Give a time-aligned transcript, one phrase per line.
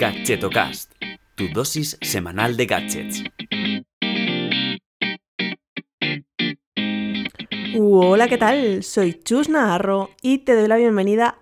[0.00, 0.92] Gadgetocast,
[1.34, 3.22] tu dosis semanal de gadgets.
[7.78, 8.82] Hola, ¿qué tal?
[8.82, 11.36] Soy Chus Navarro y te doy la bienvenida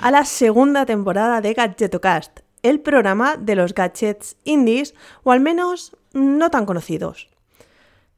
[0.00, 5.96] a la segunda temporada de Gadgetocast, el programa de los gadgets indies, o al menos
[6.12, 7.28] no tan conocidos.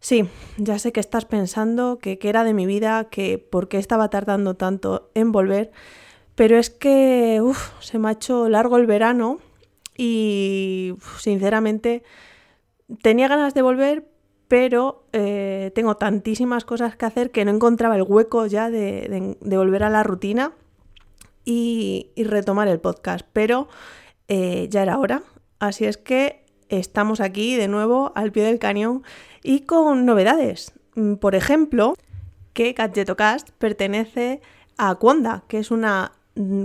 [0.01, 3.77] Sí, ya sé que estás pensando que qué era de mi vida, que por qué
[3.77, 5.71] estaba tardando tanto en volver,
[6.35, 7.41] pero es que
[7.81, 9.39] se me ha hecho largo el verano
[9.97, 12.03] y sinceramente
[13.03, 14.09] tenía ganas de volver,
[14.49, 19.85] pero eh, tengo tantísimas cosas que hacer que no encontraba el hueco ya de, volver
[19.85, 20.53] a la rutina
[21.45, 23.69] y, retomar el podcast, pero
[24.29, 25.23] eh, ya era hora.
[25.61, 29.03] Así es que estamos aquí de nuevo al pie del cañón
[29.43, 30.73] y con novedades.
[30.97, 31.95] Mm, Por ejemplo,
[32.53, 34.41] que Gadgetocast pertenece
[34.77, 36.13] a Cuonda, que es una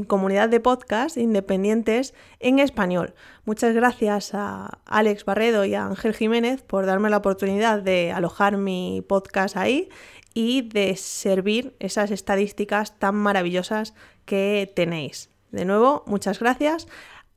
[0.08, 3.14] comunidad de podcasts independientes en español.
[3.46, 8.58] Muchas gracias a Alex Barredo y a Ángel Jiménez por darme la oportunidad de alojar
[8.58, 9.90] mi podcast ahí
[10.34, 13.94] y de servir esas estadísticas tan maravillosas
[14.26, 15.30] que tenéis.
[15.52, 16.88] De nuevo, muchas gracias.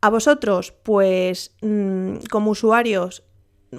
[0.00, 3.24] A vosotros, pues mm, como usuarios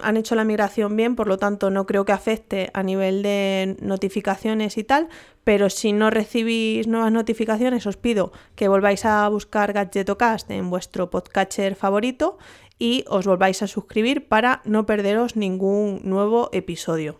[0.02, 3.77] han hecho la migración bien, por lo tanto no creo que afecte a nivel de
[3.80, 5.09] notificaciones y tal,
[5.44, 11.09] pero si no recibís nuevas notificaciones os pido que volváis a buscar Gadgetocast en vuestro
[11.09, 12.38] podcatcher favorito
[12.80, 17.19] y os volváis a suscribir para no perderos ningún nuevo episodio.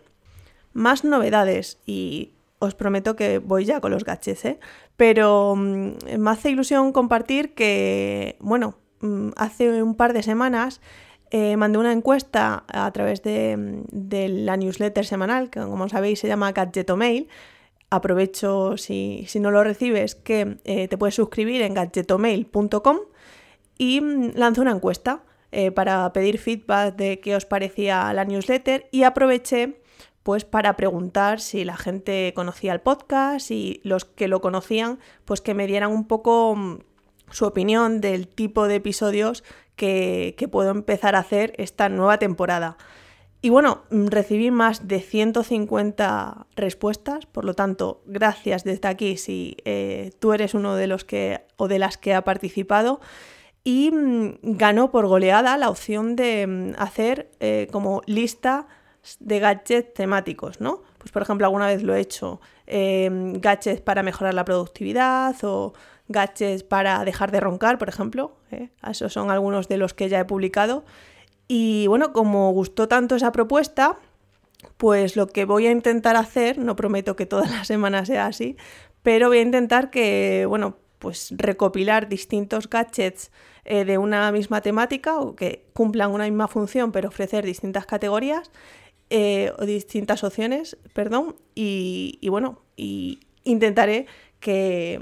[0.72, 4.58] Más novedades y os prometo que voy ya con los gadgets, ¿eh?
[4.96, 10.80] pero mm, me hace ilusión compartir que, bueno, mm, hace un par de semanas
[11.36, 16.52] eh, mandé una encuesta a través de, la newsletter semanal, que como sabéis se llama
[16.52, 17.26] Gadgetomail.
[17.90, 22.98] Aprovecho, si, si no lo recibes, que eh, te puedes suscribir en gadgetomail.com
[23.76, 28.86] y mm, lancé una encuesta eh, para pedir feedback de qué os parecía la newsletter
[28.92, 29.80] y aproveché
[30.22, 35.40] pues para preguntar si la gente conocía el podcast y los que lo conocían pues
[35.40, 36.78] que me dieran un poco mm,
[37.32, 39.42] su opinión del tipo de episodios
[39.76, 42.76] que, puedo empezar a hacer esta nueva temporada.
[43.42, 49.56] Y bueno, mm, recibí más de 150 respuestas, por lo tanto, gracias desde aquí si
[49.64, 53.00] eh, tú eres uno de los que o de las que ha participado.
[53.64, 58.66] Y mm, ganó por goleada la opción de mm, hacer eh, como lista
[59.20, 60.82] de gadgets temáticos, ¿no?
[60.98, 65.74] Pues por ejemplo, alguna vez lo he hecho, eh, gadgets para mejorar la productividad o
[66.08, 68.36] gadgets para dejar de roncar, por ejemplo.
[68.50, 68.70] ¿eh?
[68.88, 70.84] Esos son algunos de los que ya he publicado.
[71.48, 73.98] Y bueno, como gustó tanto esa propuesta,
[74.76, 78.56] pues lo que voy a intentar hacer, no prometo que todas las semanas sea así,
[79.02, 83.30] pero voy a intentar que, bueno, pues recopilar distintos gadgets
[83.66, 88.50] eh, de una misma temática o que cumplan una misma función, pero ofrecer distintas categorías
[89.10, 94.06] eh, o distintas opciones, perdón, y, y bueno, y intentaré
[94.40, 95.00] que,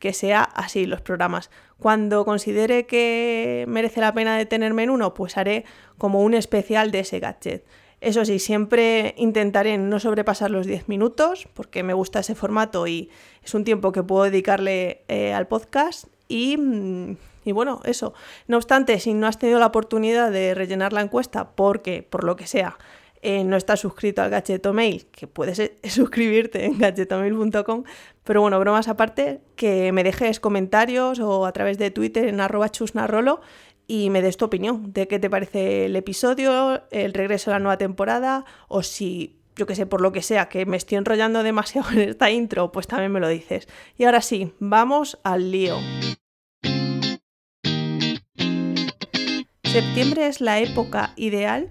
[0.00, 1.50] que sea así los programas.
[1.78, 5.64] Cuando considere que merece la pena detenerme en uno, pues haré
[5.98, 7.64] como un especial de ese gadget.
[8.00, 13.10] Eso sí, siempre intentaré no sobrepasar los 10 minutos, porque me gusta ese formato y
[13.44, 16.06] es un tiempo que puedo dedicarle eh, al podcast.
[16.26, 18.14] Y, mm, y bueno, eso.
[18.48, 22.36] No obstante, si no has tenido la oportunidad de rellenar la encuesta, porque por lo
[22.36, 22.78] que sea
[23.22, 27.84] eh, no estás suscrito al Gadgetomail, que puedes eh, suscribirte en gadgetomail.com,
[28.24, 32.70] pero bueno, bromas aparte, que me dejes comentarios o a través de Twitter en arroba
[32.70, 33.40] chusnarrolo
[33.86, 37.58] y me des tu opinión de qué te parece el episodio, el regreso a la
[37.58, 41.42] nueva temporada o si, yo que sé, por lo que sea, que me estoy enrollando
[41.42, 43.68] demasiado en esta intro, pues también me lo dices.
[43.98, 45.76] Y ahora sí, vamos al lío.
[49.64, 51.70] Septiembre es la época ideal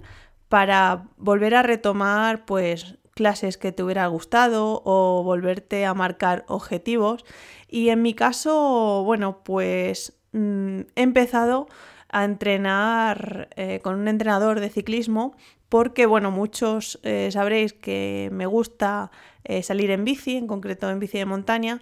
[0.50, 7.24] para volver a retomar pues clases que te hubiera gustado o volverte a marcar objetivos.
[7.68, 11.68] Y en mi caso bueno pues mm, he empezado
[12.08, 15.36] a entrenar eh, con un entrenador de ciclismo
[15.68, 19.12] porque bueno muchos eh, sabréis que me gusta
[19.44, 21.80] eh, salir en bici en concreto en bici de montaña.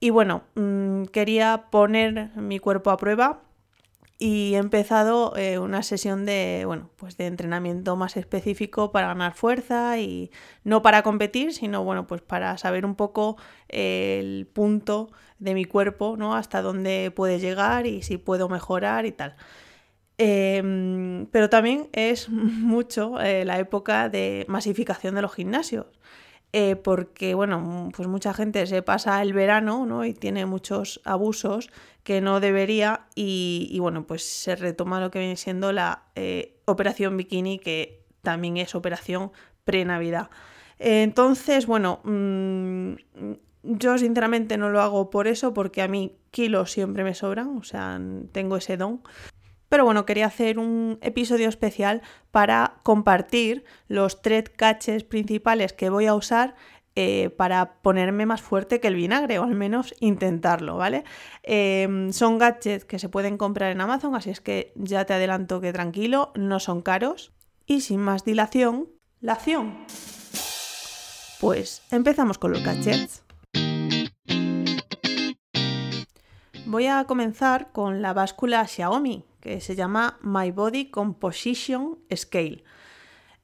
[0.00, 3.42] Y bueno mm, quería poner mi cuerpo a prueba
[4.20, 9.32] y he empezado eh, una sesión de, bueno, pues de entrenamiento más específico para ganar
[9.34, 10.30] fuerza y
[10.62, 13.38] no para competir, sino bueno, pues para saber un poco
[13.70, 16.34] eh, el punto de mi cuerpo, ¿no?
[16.34, 19.36] Hasta dónde puede llegar y si puedo mejorar y tal.
[20.18, 25.86] Eh, pero también es mucho eh, la época de masificación de los gimnasios.
[26.52, 30.04] Eh, porque, bueno, pues mucha gente se pasa el verano, ¿no?
[30.04, 31.70] Y tiene muchos abusos
[32.02, 37.16] que no debería y, bueno, pues se retoma lo que viene siendo la eh, operación
[37.16, 39.30] bikini, que también es operación
[39.64, 40.30] pre-Navidad.
[40.78, 42.94] entonces, bueno, mm,
[43.62, 47.62] yo sinceramente no lo hago por eso, porque a mí kilos siempre me sobran, o
[47.62, 48.00] sea,
[48.32, 49.02] tengo ese don.
[49.70, 52.02] Pero bueno, quería hacer un episodio especial
[52.32, 56.56] para compartir los tres caches principales que voy a usar
[56.96, 61.04] eh, para ponerme más fuerte que el vinagre, o al menos intentarlo, ¿vale?
[61.44, 65.60] Em, son gadgets que se pueden comprar en Amazon, así es que ya te adelanto
[65.60, 67.32] que tranquilo, no son caros.
[67.64, 68.88] Y sin más dilación,
[69.20, 69.86] la acción.
[71.40, 73.22] Pues empezamos con los gadgets.
[76.66, 82.64] Voy a comenzar con la báscula Xiaomi, que se llama My Body Composition Scale.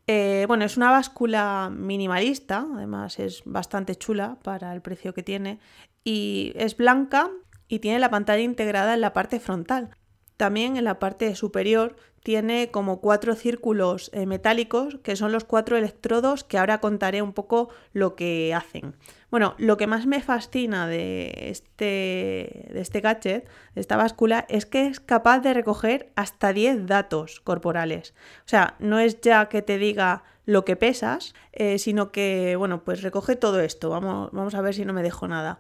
[0.07, 5.59] Eh, bueno, es una báscula minimalista, además es bastante chula para el precio que tiene,
[6.05, 7.31] y es blanca
[7.67, 9.91] y tiene la pantalla integrada en la parte frontal.
[10.37, 11.97] También en la parte superior
[12.27, 17.33] tiene como cuatro círculos eh, metálicos, que son los cuatro electrodos que ahora contaré un
[17.33, 18.97] poco lo que hacen.
[19.31, 24.67] Bueno, lo que más me fascina de este, de este gadget, de esta báscula, es
[24.67, 28.13] que es capaz de recoger hasta 10 datos corporales.
[28.41, 32.83] O sea, no es ya que te diga lo que pesas, eh, sino que, bueno,
[32.83, 33.91] pues recoge todo esto.
[33.91, 35.59] Vamos, vamos a ver si no me dejo nada.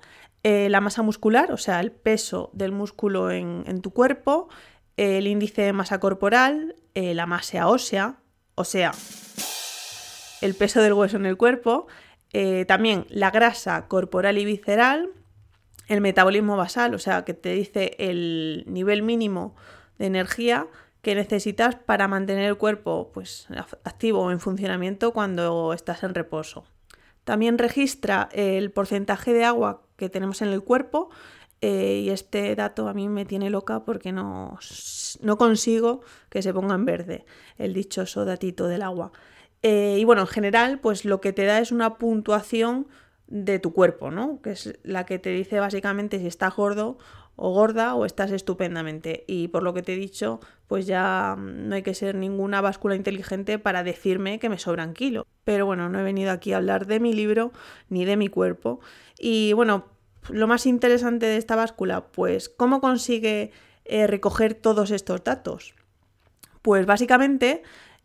[0.48, 4.48] Eh, la masa muscular, o sea, el peso del músculo en, tu cuerpo,
[4.96, 8.20] el índice de masa corporal, eh, la masa ósea,
[8.54, 8.92] o sea,
[10.40, 11.88] el peso del hueso en el cuerpo,
[12.32, 15.10] eh, también la grasa corporal y visceral,
[15.88, 19.56] el metabolismo basal, o sea, que te dice el nivel mínimo
[19.98, 20.68] de energía
[21.02, 23.48] que necesitas para mantener el cuerpo pues,
[23.82, 26.66] activo o en funcionamiento cuando estás en reposo.
[27.24, 31.10] También registra el porcentaje de agua que tenemos en el cuerpo
[31.60, 34.58] eh, y este dato a mí me tiene loca porque no,
[35.22, 37.24] no, consigo que se ponga en verde
[37.56, 39.12] el dichoso datito del agua.
[39.62, 42.86] Eh, y bueno, en general, pues lo que te da es una puntuación
[43.26, 44.40] de tu cuerpo, ¿no?
[44.42, 46.98] Que es la que te dice básicamente si estás gordo
[47.36, 49.24] o gorda o estás estupendamente.
[49.26, 52.96] Y por lo que te he dicho, pues ya no hay que ser ninguna báscula
[52.96, 55.26] inteligente para decirme que me sobran kilos.
[55.46, 57.52] Pero bueno, no he venido aquí a hablar de mi libro
[57.88, 58.80] ni de mi cuerpo.
[59.16, 59.84] Y bueno,
[60.28, 63.52] lo más interesante de esta báscula, pues cómo consigue
[63.84, 65.76] eh, recoger todos estos datos.
[66.62, 67.62] Pues básicamente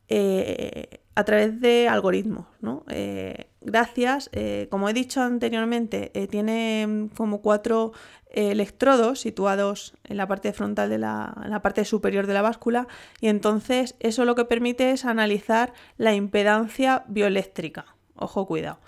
[0.08, 2.86] eh, a través de algoritmos, ¿no?
[2.90, 4.30] Eh, gracias,
[4.70, 7.94] como he dicho anteriormente, tiene como cuatro
[8.30, 12.88] electrodos situados en la parte frontal de la, en la parte superior de la báscula
[13.20, 17.86] y entonces eso lo que permite es analizar la impedancia bioeléctrica.
[18.16, 18.80] Ojo, cuidado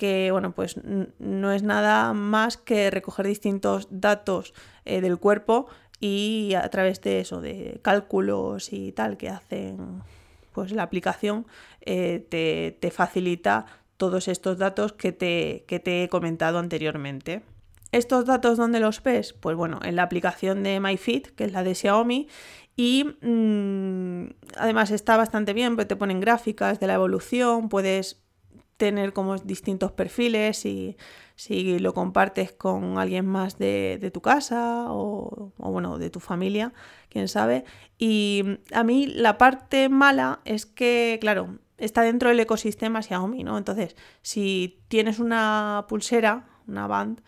[0.00, 0.80] que bueno, pues
[1.18, 4.54] no es nada más que recoger distintos datos
[4.86, 5.66] eh, del cuerpo
[6.00, 10.02] y a través de eso, de cálculos y tal que hacen
[10.52, 11.46] pues la aplicación,
[11.82, 12.26] eh,
[12.80, 13.66] te, facilita
[14.00, 17.42] todos estos datos que te, te he comentado anteriormente.
[17.92, 19.34] ¿Estos datos dónde los ves?
[19.34, 22.26] Pues bueno, en la aplicación de MyFit, que es la de Xiaomi,
[22.76, 28.22] y mm, además está bastante bien, porque te ponen gráficas de la evolución, puedes
[28.78, 30.96] tener como distintos perfiles y
[31.36, 36.72] si lo compartes con alguien más de, tu casa o, bueno, de tu familia,
[37.10, 37.64] quién sabe.
[37.98, 43.58] Y a mí la parte mala es que, claro, está dentro del ecosistema Xiaomi, ¿no?
[43.58, 47.20] Entonces, si tienes una pulsera, una band,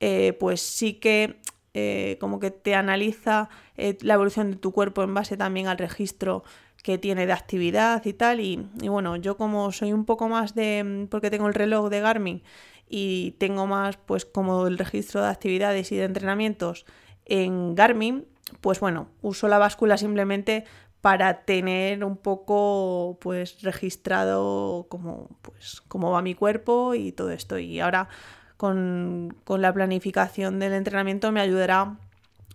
[0.00, 1.40] eh, pues sí que
[1.74, 5.76] eh, como que te analiza eh, la evolución de tu cuerpo en base también al
[5.76, 6.42] registro
[6.82, 8.40] que tiene de actividad y tal.
[8.40, 8.56] Y,
[8.88, 12.42] bueno, yo como soy un poco más de, porque tengo el reloj de Garmin
[12.88, 16.86] y tengo más pues como el registro de actividades y de entrenamientos
[17.24, 18.24] en Garmin,
[18.60, 20.64] pues bueno, uso la báscula simplemente
[21.06, 27.60] para tener un poco pues registrado como pues cómo va mi cuerpo y todo esto
[27.60, 28.08] y ahora
[28.56, 31.96] con, con la planificación del entrenamiento me ayudará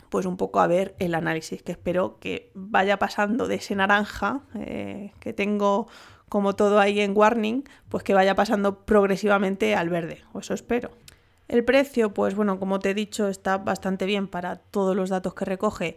[0.10, 4.41] pues un poco a ver el análisis, que espero que vaya pasando de ese naranja
[4.55, 5.88] eh, que tengo
[6.27, 10.91] como todo ahí en warning, pues que vaya pasando progresivamente al verde, o eso espero.
[11.48, 15.36] El precio, pues bueno, como te he dicho, está bastante bien para todos los datos
[15.36, 15.96] que recoge.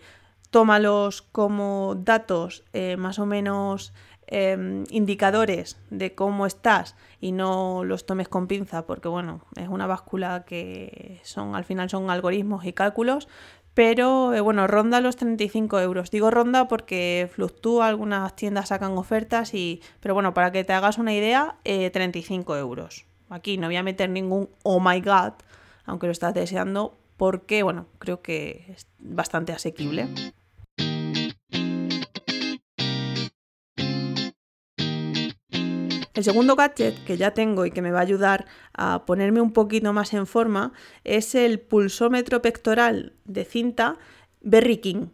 [0.55, 3.93] Tómalos como datos eh, más o menos
[4.29, 9.89] em, indicadores de cómo estás y no los tomes con pinza porque bueno, es una
[9.89, 13.27] báscula que son al final son algoritmos y cálculos,
[13.75, 16.13] pero eh, bueno, ronda los 35 euros.
[16.13, 19.83] Digo ronda porque fluctúa, algunas tiendas sacan ofertas y...
[19.99, 23.83] Pero bueno, para que te hagas una idea, 35 eh, euros, aquí no voy a
[23.83, 25.33] meter ningún oh my god,
[25.85, 30.07] aunque lo estás deseando, porque, bueno, creo que es bastante asequible.
[36.15, 39.53] El segundo gadget que ya tengo y que me va a ayudar a ponerme un
[39.53, 43.97] poquito más en forma es el pulsómetro pectoral de cinta
[44.41, 45.07] Berry King.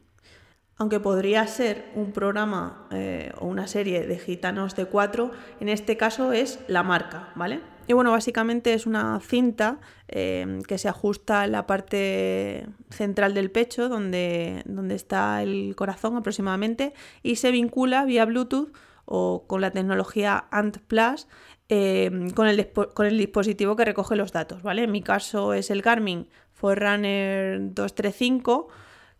[0.76, 5.96] Aunque podría ser un programa eh, o una serie de gitanos de cuatro, en este
[5.96, 7.60] caso es la marca, ¿vale?
[7.86, 9.78] Y bueno, básicamente es una cinta
[10.08, 16.16] eh, que se ajusta en la parte central del pecho, donde, donde está el corazón
[16.16, 16.92] aproximadamente,
[17.22, 18.70] y se vincula vía Bluetooth
[19.12, 21.26] o con la tecnología ANT Plus
[21.68, 24.84] em, con, el con, el dispositivo que recoge los datos, ¿vale?
[24.84, 28.68] En mi caso es el Garmin Forerunner 235,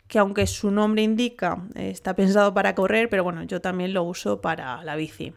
[0.06, 4.40] que aunque su nombre indica está pensado para correr, pero bueno, yo también lo uso
[4.40, 5.35] para la bici.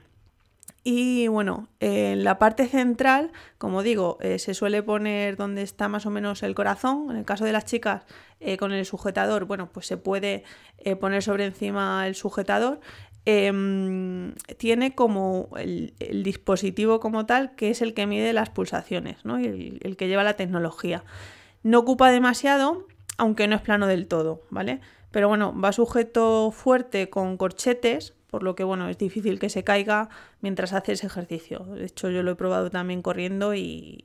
[0.85, 6.05] Y bueno, en la parte central, como digo, eh, se suele poner donde está más
[6.05, 7.07] o menos el corazón.
[7.09, 8.03] En el caso de las chicas,
[8.41, 10.43] eh, con el sujetador, bueno, pues se puede
[10.79, 12.81] eh, poner sobre encima el sujetador.
[13.25, 19.37] Em, tiene como el, dispositivo como tal, que es el que mide las pulsaciones, ¿no?
[19.37, 21.03] el, el, que lleva la tecnología.
[21.63, 22.85] No ocupa demasiado,
[23.17, 24.81] aunque no es plano del todo, ¿vale?
[25.11, 29.63] Pero bueno, va sujeto fuerte con corchetes, por lo que bueno, es difícil que se
[29.63, 30.09] caiga
[30.41, 31.59] mientras haces ejercicio.
[31.59, 34.03] De hecho, yo lo he probado también corriendo y,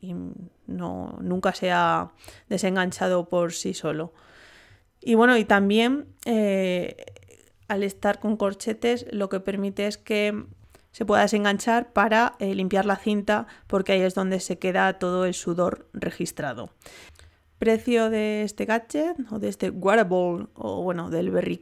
[0.67, 2.11] no, nunca se ha
[2.51, 4.13] desenganchado por sí solo.
[5.01, 7.07] Y bueno, y también eh,
[7.69, 10.47] al estar con corchetes lo que permite es que
[10.91, 15.27] se pueda desenganchar para eh, limpiar la cinta porque ahí es donde se queda todo
[15.27, 16.71] el sudor registrado.
[17.59, 21.61] Precio de este gadget o de este wearable o bueno del Berry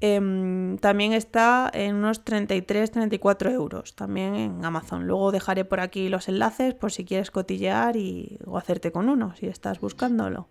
[0.00, 5.06] em, también está en unos 33-34 euros también en Amazon.
[5.06, 9.34] Luego dejaré por aquí los enlaces por si quieres cotillear y, o hacerte con uno
[9.36, 10.48] si estás buscándolo.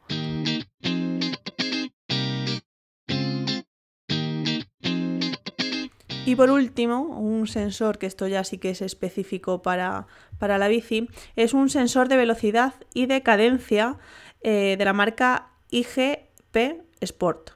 [6.26, 10.08] Y por último, un sensor, que esto ya sí que es específico para,
[10.40, 13.98] la bici, es un sensor de velocidad y de cadencia
[14.42, 17.52] eh, de la marca IGP Sport.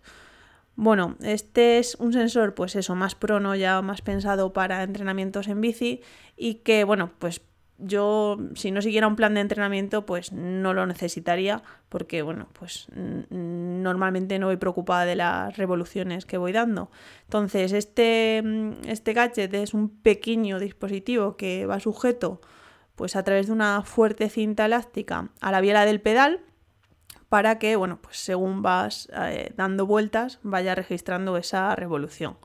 [0.75, 5.61] Bueno, este es un sensor, pues eso, más prono, ya más pensado para entrenamientos en
[5.61, 6.01] bici
[6.37, 7.41] y que, bueno, pues
[7.79, 12.87] yo si no siguiera un plan de entrenamiento pues no lo necesitaría porque bueno pues
[13.29, 16.91] normalmente no voy preocupada de las revoluciones que voy dando.
[17.23, 18.43] Entonces este,
[18.85, 22.41] este gadget es un pequeño dispositivo que va sujeto
[22.95, 26.41] pues a través de una fuerte cinta elástica a la biela del pedal
[27.29, 32.37] para que bueno pues según vas eh, dando vueltas vaya registrando esa revolución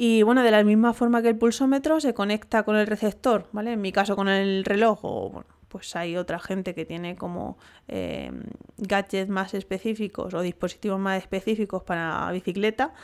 [0.00, 3.72] y bueno, de la misma forma que el pulsómetro se conecta con el receptor, ¿vale?
[3.72, 7.58] En mi caso con el reloj o bueno, pues hay otra gente que tiene como
[7.88, 8.30] eh,
[8.76, 12.94] gadgets más específicos o dispositivos más específicos para bicicleta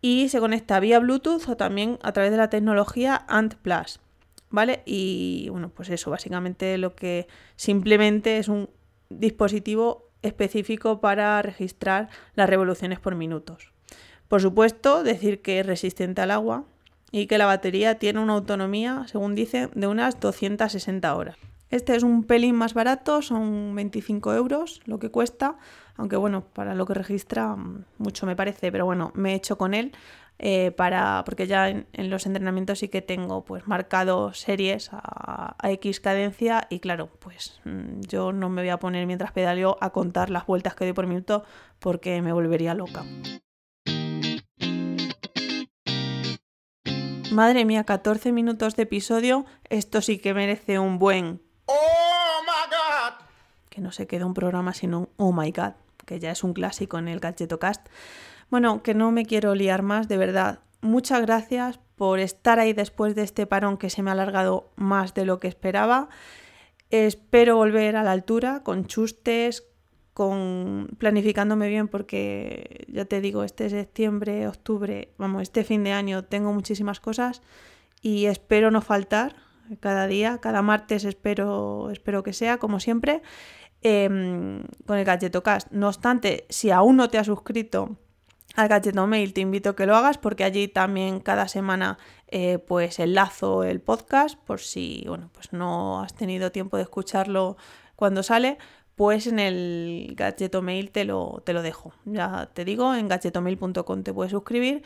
[0.00, 4.00] y se conecta vía Bluetooth o también a través de la tecnología ANT Plus,
[4.50, 4.82] ¿vale?
[4.84, 8.68] Y bueno, pues eso, básicamente lo que simplemente es un
[9.10, 13.71] dispositivo específico para registrar las revoluciones por minutos.
[14.32, 16.64] Por supuesto, decir que es resistente al agua
[17.10, 21.36] y que la batería tiene una autonomía, según dicen, de unas 260 horas.
[21.68, 25.58] Este es un pelín más barato, son 25 euros lo que cuesta,
[25.96, 29.58] aunque bueno, para lo que registra mm, mucho me parece, pero bueno, me he hecho
[29.58, 29.92] con él
[30.38, 35.70] eh, para, porque ya en, los entrenamientos sí que tengo pues marcado series a, a,
[35.72, 39.90] X cadencia y claro, pues mm, yo no me voy a poner mientras pedaleo a
[39.90, 41.44] contar las vueltas que doy por minuto
[41.80, 43.04] porque me volvería loca.
[47.32, 49.46] Madre mía, 14 minutos de episodio.
[49.70, 51.40] Esto sí que merece un buen.
[51.64, 53.24] ¡Oh my god!
[53.70, 55.72] Que no se quede un programa sino Oh my god,
[56.04, 57.88] que ya es un clásico en el Cast.
[58.50, 60.58] Bueno, que no me quiero liar más, de verdad.
[60.82, 65.14] Muchas gracias por estar ahí después de este parón que se me ha alargado más
[65.14, 66.10] de lo que esperaba.
[66.90, 69.64] Espero volver a la altura con chustes,
[70.14, 76.24] con planificándome bien porque ya te digo, este septiembre, octubre, vamos, este fin de año
[76.24, 77.42] tengo muchísimas cosas
[78.02, 79.36] y espero no faltar
[79.80, 83.22] cada día, cada martes espero, espero que sea, como siempre,
[83.80, 85.70] em, con el Gadgetocast.
[85.70, 87.96] No obstante, si aún no te has suscrito
[88.54, 92.58] al Gadgeto Mail, te invito a que lo hagas porque allí también cada semana eh,
[92.58, 97.56] pues enlazo el podcast por si bueno, pues no has tenido tiempo de escucharlo
[97.96, 98.58] cuando sale,
[98.96, 100.16] pues en el
[100.62, 101.92] Mail te lo, te lo dejo.
[102.04, 104.82] Ya te digo, en gadgetomail.com te puedes suscribir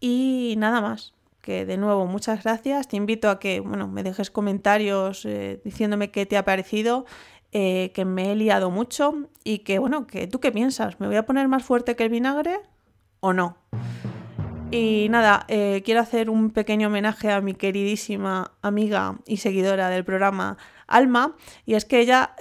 [0.00, 1.14] y nada más.
[1.40, 2.88] que de nuevo muchas gracias.
[2.88, 7.06] Te invito a que bueno, me dejes comentarios eh, diciéndome qué te ha parecido,
[7.52, 11.16] eh, que me he liado mucho y que bueno, que tú qué piensas, ¿me voy
[11.16, 12.60] a poner más fuerte que el vinagre
[13.20, 13.56] o no?
[14.72, 20.04] Y nada, eh, quiero hacer un pequeño homenaje a mi queridísima amiga y seguidora del
[20.04, 20.58] programa
[20.90, 22.34] Alma, y es que ella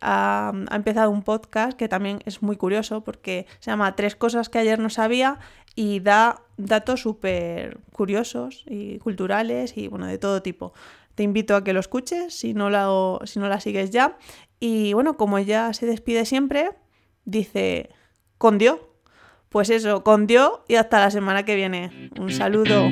[0.00, 4.48] ha, ha, empezado un podcast que también es muy curioso porque se llama Tres cosas
[4.48, 5.38] que ayer no sabía
[5.76, 10.72] y da datos súper curiosos y culturales y bueno, de todo tipo.
[11.14, 12.88] Te invito a que lo escuches si no la,
[13.24, 14.18] si no la sigues ya.
[14.58, 16.70] Y bueno, como ella se despide siempre,
[17.24, 17.90] dice,
[18.38, 18.80] con Dios.
[19.48, 22.10] Pues eso, con Dios y hasta la semana que viene.
[22.18, 22.88] Un saludo.